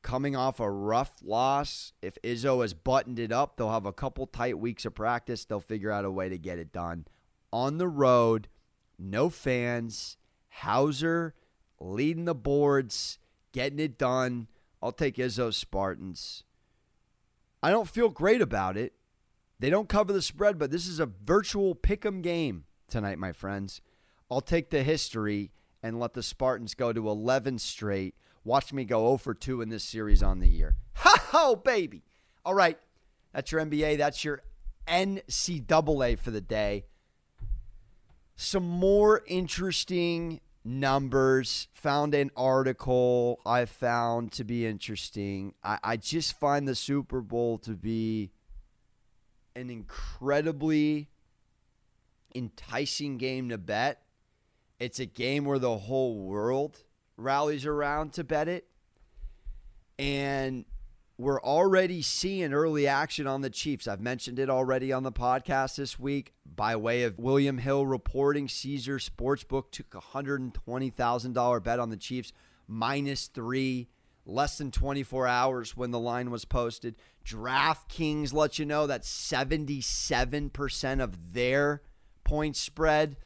Coming 0.00 0.34
off 0.34 0.60
a 0.60 0.70
rough 0.70 1.12
loss. 1.22 1.92
If 2.00 2.16
Izzo 2.22 2.62
has 2.62 2.72
buttoned 2.72 3.18
it 3.18 3.32
up, 3.32 3.58
they'll 3.58 3.70
have 3.70 3.84
a 3.84 3.92
couple 3.92 4.26
tight 4.26 4.58
weeks 4.58 4.86
of 4.86 4.94
practice. 4.94 5.44
They'll 5.44 5.60
figure 5.60 5.92
out 5.92 6.06
a 6.06 6.10
way 6.10 6.30
to 6.30 6.38
get 6.38 6.58
it 6.58 6.72
done. 6.72 7.04
On 7.52 7.76
the 7.76 7.88
road, 7.88 8.48
no 8.98 9.30
fans. 9.30 10.16
Hauser 10.48 11.34
leading 11.78 12.24
the 12.24 12.34
boards, 12.34 13.18
getting 13.52 13.78
it 13.78 13.98
done. 13.98 14.48
I'll 14.82 14.92
take 14.92 15.16
Izzo 15.16 15.52
Spartans. 15.52 16.44
I 17.62 17.70
don't 17.70 17.88
feel 17.88 18.08
great 18.08 18.40
about 18.40 18.76
it. 18.76 18.94
They 19.58 19.70
don't 19.70 19.88
cover 19.88 20.12
the 20.12 20.22
spread, 20.22 20.58
but 20.58 20.70
this 20.70 20.86
is 20.86 21.00
a 21.00 21.06
virtual 21.06 21.74
pick 21.74 22.04
'em 22.04 22.22
game 22.22 22.64
tonight, 22.88 23.18
my 23.18 23.32
friends. 23.32 23.80
I'll 24.30 24.40
take 24.40 24.70
the 24.70 24.82
history 24.82 25.52
and 25.82 25.98
let 25.98 26.14
the 26.14 26.22
Spartans 26.22 26.74
go 26.74 26.92
to 26.92 27.08
11 27.08 27.58
straight. 27.58 28.14
Watch 28.44 28.72
me 28.72 28.84
go 28.84 29.06
0 29.06 29.16
for 29.18 29.34
2 29.34 29.60
in 29.60 29.68
this 29.68 29.84
series 29.84 30.22
on 30.22 30.40
the 30.40 30.48
year. 30.48 30.76
Ha 30.94 31.28
ho, 31.30 31.56
baby. 31.56 32.04
All 32.44 32.54
right. 32.54 32.78
That's 33.32 33.52
your 33.52 33.60
NBA. 33.60 33.96
That's 33.96 34.24
your 34.24 34.42
NCAA 34.86 36.16
for 36.16 36.30
the 36.30 36.40
day. 36.40 36.86
Some 38.36 38.68
more 38.68 39.22
interesting 39.26 40.40
numbers. 40.62 41.68
Found 41.72 42.14
an 42.14 42.30
article 42.36 43.40
I 43.46 43.64
found 43.64 44.32
to 44.32 44.44
be 44.44 44.66
interesting. 44.66 45.54
I, 45.64 45.78
I 45.82 45.96
just 45.96 46.38
find 46.38 46.68
the 46.68 46.74
Super 46.74 47.20
Bowl 47.22 47.58
to 47.58 47.70
be 47.70 48.30
an 49.54 49.70
incredibly 49.70 51.08
enticing 52.34 53.16
game 53.16 53.48
to 53.48 53.58
bet. 53.58 54.02
It's 54.78 55.00
a 55.00 55.06
game 55.06 55.46
where 55.46 55.58
the 55.58 55.78
whole 55.78 56.18
world 56.18 56.78
rallies 57.16 57.64
around 57.64 58.12
to 58.14 58.24
bet 58.24 58.48
it. 58.48 58.66
And 59.98 60.66
we're 61.18 61.40
already 61.40 62.02
seeing 62.02 62.52
early 62.52 62.86
action 62.86 63.26
on 63.26 63.40
the 63.40 63.48
Chiefs. 63.48 63.88
I've 63.88 64.00
mentioned 64.00 64.38
it 64.38 64.50
already 64.50 64.92
on 64.92 65.02
the 65.02 65.12
podcast 65.12 65.76
this 65.76 65.98
week 65.98 66.34
by 66.44 66.76
way 66.76 67.04
of 67.04 67.18
William 67.18 67.58
Hill 67.58 67.86
reporting 67.86 68.48
Caesar 68.48 68.98
Sportsbook 68.98 69.70
took 69.70 69.94
a 69.94 70.00
$120,000 70.00 71.62
bet 71.62 71.78
on 71.78 71.88
the 71.88 71.96
Chiefs 71.96 72.32
minus 72.68 73.28
3 73.28 73.88
less 74.26 74.58
than 74.58 74.70
24 74.70 75.26
hours 75.26 75.76
when 75.76 75.90
the 75.90 75.98
line 75.98 76.30
was 76.30 76.44
posted. 76.44 76.96
DraftKings 77.24 78.34
let 78.34 78.58
you 78.58 78.66
know 78.66 78.86
that 78.86 79.02
77% 79.02 81.00
of 81.02 81.32
their 81.32 81.82
point 82.24 82.56
spread 82.56 83.16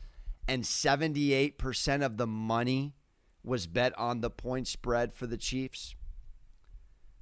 and 0.46 0.62
78% 0.62 2.04
of 2.04 2.18
the 2.18 2.26
money 2.26 2.94
was 3.42 3.66
bet 3.66 3.98
on 3.98 4.20
the 4.20 4.30
point 4.30 4.68
spread 4.68 5.12
for 5.14 5.26
the 5.26 5.38
Chiefs. 5.38 5.96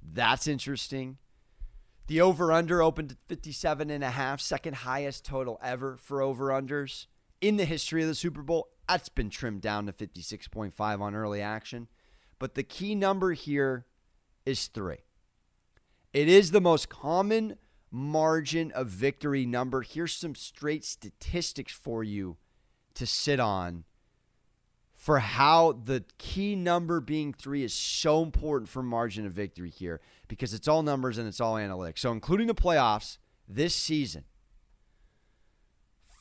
That's 0.01 0.47
interesting. 0.47 1.17
The 2.07 2.21
over 2.21 2.51
under 2.51 2.81
opened 2.81 3.11
at 3.11 3.17
57 3.27 3.89
and 3.89 4.03
a 4.03 4.09
half, 4.09 4.41
second 4.41 4.77
highest 4.77 5.25
total 5.25 5.59
ever 5.63 5.97
for 5.97 6.21
over 6.21 6.47
unders 6.47 7.05
in 7.39 7.57
the 7.57 7.65
history 7.65 8.01
of 8.01 8.07
the 8.07 8.15
Super 8.15 8.41
Bowl. 8.41 8.69
That's 8.87 9.09
been 9.09 9.29
trimmed 9.29 9.61
down 9.61 9.85
to 9.85 9.93
56.5 9.93 11.01
on 11.01 11.15
early 11.15 11.41
action. 11.41 11.87
But 12.39 12.55
the 12.55 12.63
key 12.63 12.95
number 12.95 13.33
here 13.33 13.85
is 14.45 14.67
3. 14.67 14.97
It 16.13 16.27
is 16.27 16.51
the 16.51 16.61
most 16.61 16.89
common 16.89 17.57
margin 17.91 18.71
of 18.71 18.87
victory 18.87 19.45
number. 19.45 19.81
Here's 19.81 20.13
some 20.13 20.33
straight 20.33 20.83
statistics 20.83 21.73
for 21.73 22.03
you 22.03 22.37
to 22.95 23.05
sit 23.05 23.39
on 23.39 23.83
for 25.09 25.17
how 25.17 25.71
the 25.71 26.03
key 26.19 26.55
number 26.55 27.01
being 27.01 27.33
three 27.33 27.63
is 27.63 27.73
so 27.73 28.21
important 28.21 28.69
for 28.69 28.83
margin 28.83 29.25
of 29.25 29.33
victory 29.33 29.71
here 29.71 29.99
because 30.27 30.53
it's 30.53 30.67
all 30.67 30.83
numbers 30.83 31.17
and 31.17 31.27
it's 31.27 31.41
all 31.41 31.55
analytics. 31.55 31.97
So, 31.97 32.11
including 32.11 32.45
the 32.45 32.53
playoffs 32.53 33.17
this 33.47 33.73
season, 33.73 34.25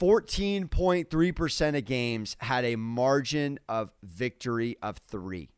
14.3% 0.01 1.77
of 1.77 1.85
games 1.85 2.35
had 2.41 2.65
a 2.65 2.77
margin 2.77 3.59
of 3.69 3.91
victory 4.03 4.79
of 4.81 4.97
three. 4.97 5.51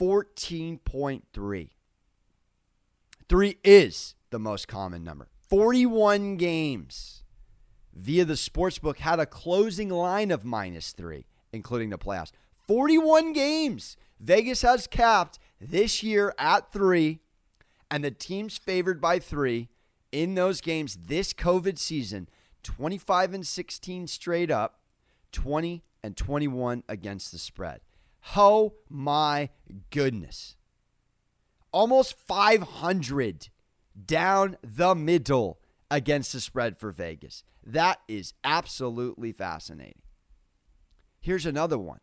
14.3. 0.00 1.68
Three 3.28 3.58
is 3.62 4.14
the 4.30 4.38
most 4.38 4.68
common 4.68 5.04
number. 5.04 5.28
41 5.50 6.38
games 6.38 7.24
via 7.94 8.24
the 8.24 8.32
sportsbook 8.32 8.96
had 8.96 9.20
a 9.20 9.26
closing 9.26 9.90
line 9.90 10.30
of 10.30 10.46
minus 10.46 10.92
three, 10.92 11.26
including 11.52 11.90
the 11.90 11.98
playoffs. 11.98 12.32
41 12.66 13.32
games. 13.32 13.96
Vegas 14.20 14.62
has 14.62 14.86
capped 14.86 15.38
this 15.60 16.02
year 16.02 16.34
at 16.38 16.72
three, 16.72 17.20
and 17.90 18.04
the 18.04 18.10
teams 18.10 18.56
favored 18.56 19.00
by 19.00 19.18
three 19.18 19.68
in 20.12 20.34
those 20.34 20.60
games 20.60 20.98
this 21.06 21.32
COVID 21.32 21.78
season 21.78 22.28
25 22.62 23.34
and 23.34 23.46
16 23.46 24.06
straight 24.06 24.50
up, 24.50 24.80
20 25.32 25.82
and 26.02 26.16
21 26.16 26.82
against 26.88 27.30
the 27.32 27.38
spread. 27.38 27.80
Oh 28.36 28.74
my 28.88 29.50
goodness. 29.90 30.56
Almost 31.72 32.16
500 32.16 33.48
down 34.06 34.56
the 34.62 34.94
middle 34.94 35.60
against 35.90 36.32
the 36.32 36.40
spread 36.40 36.78
for 36.78 36.90
Vegas. 36.90 37.44
That 37.62 37.98
is 38.08 38.32
absolutely 38.44 39.32
fascinating. 39.32 40.02
Here's 41.20 41.46
another 41.46 41.78
one. 41.78 42.00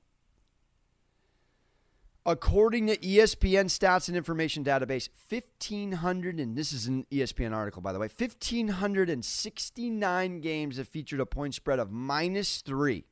According 2.23 2.85
to 2.87 2.97
ESPN 2.97 3.65
Stats 3.65 4.07
and 4.07 4.15
Information 4.15 4.63
Database, 4.63 5.09
1,500, 5.29 6.39
and 6.39 6.55
this 6.55 6.71
is 6.71 6.85
an 6.85 7.07
ESPN 7.11 7.51
article, 7.51 7.81
by 7.81 7.93
the 7.93 7.99
way, 7.99 8.07
1,569 8.15 10.39
games 10.39 10.77
have 10.77 10.87
featured 10.87 11.19
a 11.19 11.25
point 11.25 11.55
spread 11.55 11.79
of 11.79 11.91
minus 11.91 12.61
three 12.61 13.05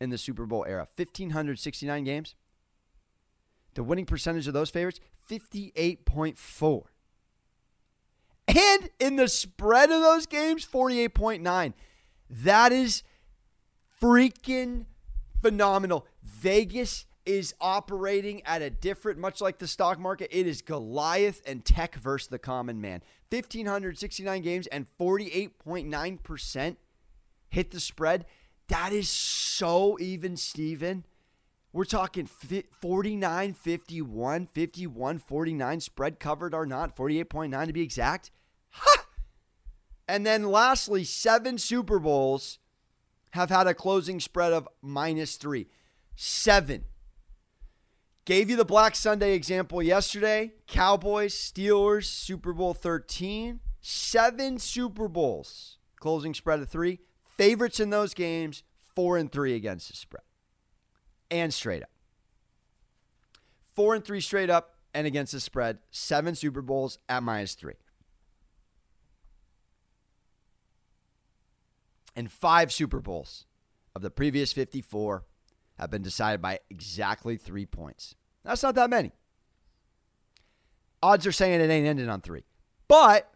in 0.00 0.10
the 0.10 0.18
Super 0.18 0.46
Bowl 0.46 0.64
era. 0.68 0.86
1,569 0.94 2.04
games. 2.04 2.36
The 3.74 3.82
winning 3.82 4.06
percentage 4.06 4.46
of 4.46 4.54
those 4.54 4.70
favorites, 4.70 5.00
58.4. 5.28 6.82
And 8.46 8.90
in 9.00 9.16
the 9.16 9.26
spread 9.26 9.90
of 9.90 10.02
those 10.02 10.26
games, 10.26 10.64
48.9. 10.64 11.72
That 12.30 12.70
is 12.70 13.02
freaking 14.00 14.84
phenomenal. 15.42 16.06
Vegas 16.22 17.06
is 17.26 17.54
operating 17.60 18.40
at 18.46 18.62
a 18.62 18.70
different, 18.70 19.18
much 19.18 19.40
like 19.40 19.58
the 19.58 19.66
stock 19.66 19.98
market, 19.98 20.28
it 20.30 20.46
is 20.46 20.62
Goliath 20.62 21.42
and 21.46 21.64
tech 21.64 21.96
versus 21.96 22.28
the 22.28 22.38
common 22.38 22.80
man. 22.80 23.02
1,569 23.30 24.42
games 24.42 24.66
and 24.68 24.86
48.9% 24.98 26.76
hit 27.48 27.70
the 27.70 27.80
spread. 27.80 28.24
That 28.68 28.92
is 28.92 29.08
so 29.08 29.98
even, 30.00 30.36
Steven. 30.36 31.04
We're 31.72 31.84
talking 31.84 32.26
49, 32.26 33.52
51, 33.52 34.46
51, 34.46 35.18
49 35.18 35.80
spread 35.80 36.18
covered 36.18 36.54
or 36.54 36.64
not, 36.64 36.96
48.9 36.96 37.66
to 37.66 37.72
be 37.72 37.82
exact. 37.82 38.30
Ha! 38.70 39.06
And 40.08 40.24
then 40.24 40.44
lastly, 40.44 41.04
seven 41.04 41.58
Super 41.58 41.98
Bowls 41.98 42.58
have 43.32 43.50
had 43.50 43.66
a 43.66 43.74
closing 43.74 44.20
spread 44.20 44.52
of 44.52 44.68
minus 44.80 45.36
three. 45.36 45.66
Seven. 46.14 46.84
Gave 48.26 48.50
you 48.50 48.56
the 48.56 48.64
Black 48.64 48.96
Sunday 48.96 49.34
example 49.34 49.80
yesterday. 49.80 50.52
Cowboys, 50.66 51.32
Steelers, 51.32 52.06
Super 52.06 52.52
Bowl 52.52 52.74
13. 52.74 53.60
Seven 53.80 54.58
Super 54.58 55.06
Bowls. 55.06 55.78
Closing 56.00 56.34
spread 56.34 56.58
of 56.58 56.68
three. 56.68 56.98
Favorites 57.36 57.78
in 57.78 57.90
those 57.90 58.14
games, 58.14 58.64
four 58.96 59.16
and 59.16 59.30
three 59.30 59.54
against 59.54 59.88
the 59.88 59.96
spread. 59.96 60.22
and 61.30 61.54
straight 61.54 61.82
up. 61.84 61.90
Four 63.74 63.94
and 63.94 64.04
three 64.04 64.20
straight 64.20 64.50
up 64.50 64.74
and 64.92 65.06
against 65.06 65.32
the 65.32 65.40
spread. 65.40 65.78
Seven 65.92 66.34
Super 66.34 66.62
Bowls 66.62 66.98
at 67.08 67.22
minus 67.22 67.54
three. 67.54 67.74
And 72.16 72.30
five 72.30 72.72
Super 72.72 73.00
Bowls 73.00 73.44
of 73.94 74.02
the 74.02 74.10
previous 74.10 74.52
54 74.52 75.24
have 75.78 75.90
been 75.90 76.02
decided 76.02 76.40
by 76.40 76.60
exactly 76.70 77.36
three 77.36 77.66
points. 77.66 78.14
That's 78.44 78.62
not 78.62 78.74
that 78.76 78.90
many. 78.90 79.12
Odds 81.02 81.26
are 81.26 81.32
saying 81.32 81.60
it 81.60 81.70
ain't 81.70 81.86
ending 81.86 82.08
on 82.08 82.20
three. 82.20 82.44
But 82.88 83.30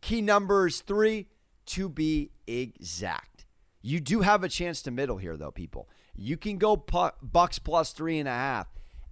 key 0.00 0.20
numbers 0.20 0.80
three 0.80 1.28
to 1.66 1.88
be 1.88 2.30
exact. 2.46 3.46
You 3.80 4.00
do 4.00 4.20
have 4.20 4.44
a 4.44 4.48
chance 4.48 4.82
to 4.82 4.90
middle 4.90 5.18
here, 5.18 5.36
though, 5.36 5.50
people. 5.50 5.88
You 6.14 6.36
can 6.36 6.58
go 6.58 6.76
pu- 6.76 7.12
Bucs 7.24 7.62
plus 7.62 7.92
three 7.92 8.18
and 8.18 8.28
a 8.28 8.32
half. 8.32 8.66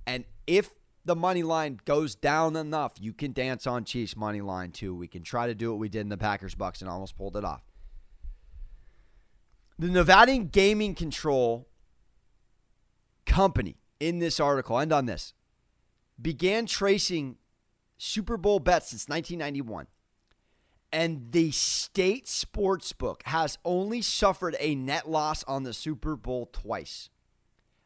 And 0.06 0.24
if 0.46 0.70
the 1.04 1.16
money 1.16 1.42
line 1.42 1.80
goes 1.84 2.14
down 2.14 2.56
enough, 2.56 2.94
you 3.00 3.12
can 3.12 3.32
dance 3.32 3.66
on 3.66 3.84
Chiefs 3.84 4.16
money 4.16 4.40
line 4.40 4.72
too. 4.72 4.94
We 4.94 5.06
can 5.06 5.22
try 5.22 5.46
to 5.46 5.54
do 5.54 5.70
what 5.70 5.78
we 5.78 5.88
did 5.88 6.00
in 6.00 6.08
the 6.08 6.18
Packers 6.18 6.54
Bucs 6.54 6.80
and 6.80 6.90
almost 6.90 7.16
pulled 7.16 7.36
it 7.36 7.44
off. 7.44 7.62
The 9.78 9.88
Nevada 9.88 10.36
Gaming 10.38 10.94
Control 10.94 11.68
Company 13.26 13.76
in 14.00 14.18
this 14.18 14.40
article, 14.40 14.78
and 14.78 14.92
on 14.92 15.06
this, 15.06 15.35
began 16.21 16.66
tracing 16.66 17.37
Super 17.99 18.37
Bowl 18.37 18.59
bets 18.59 18.90
since 18.90 19.09
1991. 19.09 19.87
And 20.92 21.33
the 21.33 21.50
state 21.50 22.28
sports 22.28 22.92
book 22.92 23.23
has 23.26 23.59
only 23.64 24.00
suffered 24.00 24.56
a 24.61 24.75
net 24.75 25.11
loss 25.11 25.45
on 25.45 25.64
the 25.64 25.75
Super 25.75 26.16
Bowl 26.16 26.49
twice. 26.52 27.11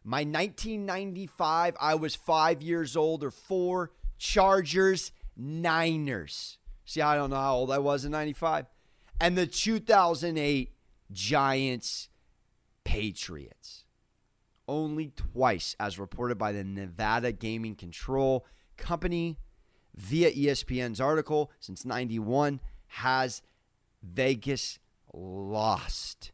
My 0.04 0.18
1995, 0.18 1.76
I 1.80 1.94
was 1.94 2.14
five 2.14 2.62
years 2.62 2.96
old 2.96 3.24
or 3.24 3.30
four, 3.30 3.92
Chargers, 4.18 5.12
Niners. 5.36 6.58
See, 6.84 7.00
I 7.00 7.16
don't 7.16 7.30
know 7.30 7.36
how 7.36 7.54
old 7.54 7.70
I 7.70 7.78
was 7.78 8.04
in 8.04 8.12
95. 8.12 8.66
And 9.20 9.36
the 9.36 9.46
2008 9.46 10.72
Giants, 11.12 12.08
Patriots. 12.84 13.84
Only 14.70 15.10
twice, 15.16 15.74
as 15.80 15.98
reported 15.98 16.38
by 16.38 16.52
the 16.52 16.62
Nevada 16.62 17.32
Gaming 17.32 17.74
Control 17.74 18.46
Company 18.76 19.36
via 19.96 20.30
ESPN's 20.30 21.00
article 21.00 21.50
since 21.58 21.84
91, 21.84 22.60
has 22.86 23.42
Vegas 24.00 24.78
lost. 25.12 26.30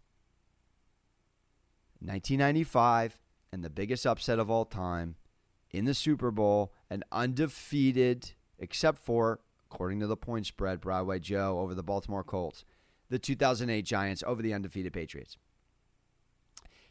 1995 2.01 3.19
and 3.55 3.65
the 3.65 3.71
biggest 3.71 4.07
upset 4.07 4.39
of 4.39 4.51
all 4.51 4.67
time 4.67 5.17
in 5.71 5.87
the 5.87 5.95
Super 5.95 6.31
Bowl, 6.31 6.75
an 6.91 7.05
undefeated, 7.11 8.33
except 8.59 8.99
for, 8.99 9.41
according 9.71 10.01
to 10.01 10.07
the 10.07 10.15
point 10.15 10.45
spread, 10.45 10.83
Broadway 10.83 11.21
Joe 11.21 11.61
over 11.61 11.75
the 11.75 11.83
Baltimore 11.83 12.23
Colts, 12.23 12.67
the 13.09 13.19
2008 13.19 13.81
Giants 13.83 14.23
over 14.27 14.43
the 14.43 14.53
undefeated 14.53 14.93
Patriots. 14.93 15.39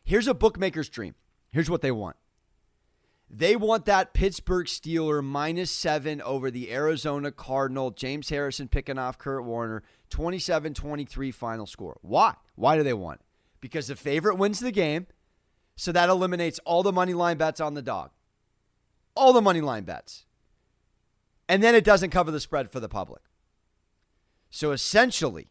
Here's 0.04 0.28
a 0.28 0.34
bookmaker's 0.34 0.90
dream. 0.90 1.14
Here's 1.56 1.70
what 1.70 1.82
they 1.82 1.92
want. 1.92 2.18
They 3.30 3.56
want 3.56 3.86
that 3.86 4.14
Pittsburgh 4.14 4.66
Steeler 4.66 5.24
minus 5.24 5.72
seven 5.72 6.22
over 6.22 6.52
the 6.52 6.70
Arizona 6.70 7.32
Cardinal. 7.32 7.92
James 7.92 8.28
Harrison 8.28 8.68
picking 8.68 8.98
off 8.98 9.18
Kurt 9.18 9.46
Warner. 9.46 9.82
27 10.10 10.74
23 10.74 11.32
final 11.32 11.66
score. 11.66 11.98
Why? 12.02 12.34
Why 12.56 12.76
do 12.76 12.84
they 12.84 12.94
want 12.94 13.22
it? 13.22 13.26
Because 13.62 13.88
the 13.88 13.96
favorite 13.96 14.36
wins 14.36 14.60
the 14.60 14.70
game. 14.70 15.08
So 15.78 15.94
that 15.94 16.10
eliminates 16.10 16.60
all 16.66 16.84
the 16.84 16.92
money 16.92 17.14
line 17.14 17.38
bets 17.38 17.62
on 17.62 17.74
the 17.74 17.82
dog. 17.82 18.12
All 19.16 19.32
the 19.32 19.42
money 19.42 19.62
line 19.62 19.86
bets. 19.86 20.26
And 21.48 21.64
then 21.64 21.74
it 21.74 21.86
doesn't 21.86 22.10
cover 22.10 22.32
the 22.32 22.42
spread 22.42 22.70
for 22.70 22.82
the 22.82 22.90
public. 22.90 23.22
So 24.50 24.74
essentially, 24.74 25.48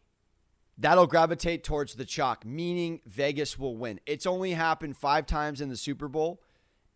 that'll 0.77 1.07
gravitate 1.07 1.63
towards 1.63 1.95
the 1.95 2.05
chalk, 2.05 2.45
meaning 2.45 3.01
Vegas 3.05 3.57
will 3.57 3.77
win. 3.77 3.99
It's 4.05 4.25
only 4.25 4.51
happened 4.51 4.97
five 4.97 5.25
times 5.25 5.61
in 5.61 5.69
the 5.69 5.77
Super 5.77 6.07
Bowl, 6.07 6.41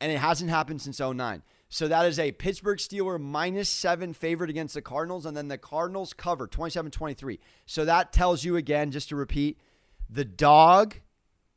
and 0.02 0.12
it 0.12 0.18
hasn't 0.18 0.50
happened 0.50 0.82
since 0.82 1.00
09. 1.00 1.44
So 1.70 1.88
that 1.88 2.06
is 2.06 2.18
a 2.18 2.32
Pittsburgh 2.32 2.80
Steeler 2.80 3.22
minus 3.22 3.70
seven 3.70 4.13
favorite 4.13 4.50
against 4.50 4.74
the 4.74 4.82
Cardinals, 4.82 5.26
and 5.26 5.38
then 5.38 5.48
the 5.48 5.58
Cardinals 5.58 6.13
cover 6.13 6.48
27 6.48 6.92
23. 6.92 7.39
So 7.65 7.86
that 7.86 8.12
tells 8.12 8.44
you 8.44 8.56
again, 8.56 8.92
just 8.92 9.10
to 9.10 9.15
repeat, 9.15 9.60
the 10.10 10.26
dog 10.26 10.96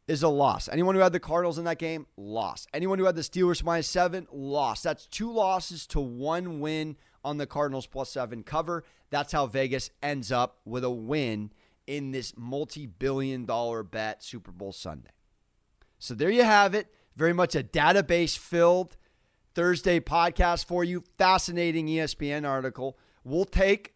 is 0.06 0.22
a 0.22 0.28
loss. 0.28 0.68
Anyone 0.68 0.94
who 0.94 1.00
had 1.00 1.14
the 1.14 1.20
Cardinals 1.20 1.58
in 1.58 1.64
that 1.64 1.78
game, 1.78 2.06
lost. 2.18 2.68
Anyone 2.74 2.98
who 2.98 3.06
had 3.06 3.14
the 3.14 3.22
Steelers 3.22 3.64
minus 3.64 3.88
seven, 3.88 4.26
lost. 4.30 4.84
That's 4.84 5.06
two 5.06 5.32
losses 5.32 5.86
to 5.88 6.00
one 6.00 6.60
win 6.60 6.96
on 7.24 7.38
the 7.38 7.46
Cardinals 7.46 7.86
plus 7.86 8.10
seven 8.10 8.42
cover. 8.42 8.84
That's 9.08 9.32
how 9.32 9.46
Vegas 9.46 9.90
ends 10.02 10.30
up 10.30 10.58
with 10.66 10.84
a 10.84 10.90
win 10.90 11.52
in 11.86 12.10
this 12.10 12.34
multi 12.36 12.86
billion 12.86 13.44
dollar 13.44 13.82
bet 13.82 14.22
Super 14.22 14.52
Bowl 14.52 14.72
Sunday. 14.72 15.10
So 15.98 16.14
there 16.14 16.30
you 16.30 16.44
have 16.44 16.74
it. 16.74 16.88
Very 17.16 17.32
much 17.32 17.54
a 17.54 17.62
database 17.62 18.36
filled 18.36 18.96
Thursday 19.54 20.00
podcast 20.00 20.64
for 20.64 20.82
you. 20.82 21.04
Fascinating 21.18 21.86
ESPN 21.86 22.48
article. 22.48 22.98
We'll 23.24 23.44
take 23.44 23.94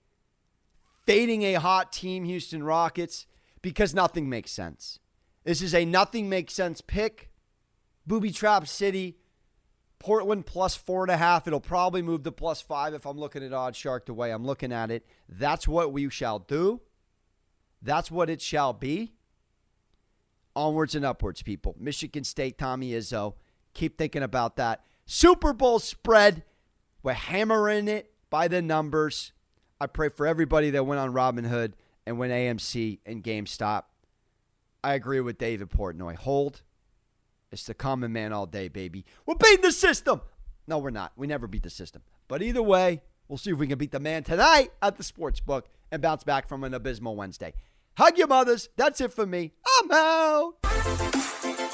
fading 1.06 1.42
a 1.42 1.54
hot 1.54 1.92
team, 1.92 2.24
Houston 2.24 2.62
Rockets, 2.62 3.26
because 3.62 3.94
nothing 3.94 4.28
makes 4.28 4.50
sense. 4.50 4.98
This 5.44 5.62
is 5.62 5.74
a 5.74 5.84
nothing 5.84 6.28
makes 6.28 6.54
sense 6.54 6.80
pick. 6.80 7.30
Booby 8.06 8.30
Trap 8.30 8.68
City, 8.68 9.18
Portland 9.98 10.46
plus 10.46 10.76
four 10.76 11.02
and 11.02 11.10
a 11.10 11.16
half. 11.16 11.46
It'll 11.46 11.60
probably 11.60 12.02
move 12.02 12.22
to 12.24 12.32
plus 12.32 12.60
five 12.60 12.94
if 12.94 13.06
I'm 13.06 13.18
looking 13.18 13.42
at 13.42 13.50
OddsShark 13.50 14.06
the 14.06 14.14
way 14.14 14.30
I'm 14.30 14.44
looking 14.44 14.72
at 14.72 14.90
it. 14.90 15.06
That's 15.28 15.66
what 15.66 15.92
we 15.92 16.08
shall 16.10 16.38
do. 16.38 16.80
That's 17.86 18.10
what 18.10 18.28
it 18.28 18.42
shall 18.42 18.72
be. 18.72 19.12
Onwards 20.56 20.94
and 20.94 21.04
upwards, 21.04 21.42
people. 21.42 21.76
Michigan 21.78 22.24
State, 22.24 22.58
Tommy 22.58 22.90
Izzo. 22.90 23.34
Keep 23.74 23.96
thinking 23.96 24.22
about 24.22 24.56
that. 24.56 24.84
Super 25.04 25.52
Bowl 25.52 25.78
spread. 25.78 26.42
We're 27.02 27.12
hammering 27.12 27.86
it 27.86 28.12
by 28.28 28.48
the 28.48 28.60
numbers. 28.60 29.32
I 29.80 29.86
pray 29.86 30.08
for 30.08 30.26
everybody 30.26 30.70
that 30.70 30.84
went 30.84 30.98
on 30.98 31.12
Robinhood 31.12 31.74
and 32.06 32.18
went 32.18 32.32
AMC 32.32 32.98
and 33.06 33.22
GameStop. 33.22 33.84
I 34.82 34.94
agree 34.94 35.20
with 35.20 35.38
David 35.38 35.70
Portnoy. 35.70 36.16
Hold. 36.16 36.62
It's 37.52 37.64
the 37.64 37.74
common 37.74 38.12
man 38.12 38.32
all 38.32 38.46
day, 38.46 38.66
baby. 38.66 39.04
We're 39.26 39.36
beating 39.36 39.62
the 39.62 39.72
system. 39.72 40.22
No, 40.66 40.78
we're 40.78 40.90
not. 40.90 41.12
We 41.16 41.28
never 41.28 41.46
beat 41.46 41.62
the 41.62 41.70
system. 41.70 42.02
But 42.26 42.42
either 42.42 42.62
way, 42.62 43.02
we'll 43.28 43.38
see 43.38 43.52
if 43.52 43.58
we 43.58 43.68
can 43.68 43.78
beat 43.78 43.92
the 43.92 44.00
man 44.00 44.24
tonight 44.24 44.72
at 44.82 44.96
the 44.96 45.04
sports 45.04 45.38
book 45.38 45.68
and 45.92 46.02
bounce 46.02 46.24
back 46.24 46.48
from 46.48 46.64
an 46.64 46.74
abysmal 46.74 47.14
Wednesday. 47.14 47.52
Hug 47.96 48.18
your 48.18 48.28
mothers. 48.28 48.68
That's 48.76 49.00
it 49.00 49.12
for 49.12 49.26
me. 49.26 49.52
I'm 49.78 49.90
out. 49.90 51.65